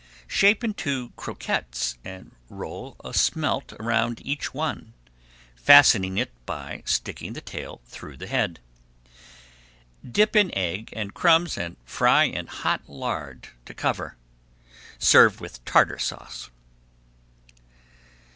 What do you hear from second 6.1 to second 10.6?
it by sticking the tail through the head. Dip in